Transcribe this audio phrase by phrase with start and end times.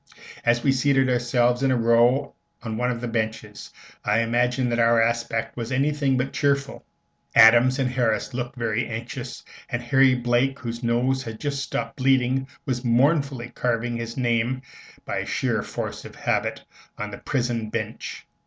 [0.43, 3.71] As we seated ourselves in a row on one of the benches,
[4.03, 6.83] I imagine that our aspect was anything but cheerful.
[7.35, 12.47] Adams and Harris looked very anxious, and Harry Blake, whose nose had just stopped bleeding,
[12.65, 14.63] was mournfully carving his name,
[15.05, 16.63] by sheer force of habit,
[16.97, 18.25] on the prison bench.